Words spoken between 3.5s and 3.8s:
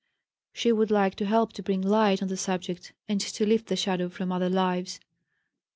the